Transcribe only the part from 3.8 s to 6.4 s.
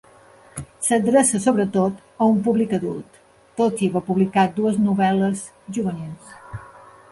i haver publicat dues novel·les juvenils.